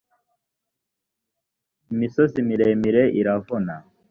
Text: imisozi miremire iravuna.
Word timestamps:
imisozi 1.91 2.37
miremire 2.47 3.03
iravuna. 3.19 3.75